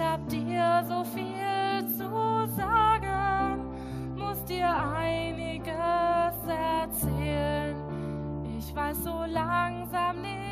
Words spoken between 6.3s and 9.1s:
erzählen. Ich weiß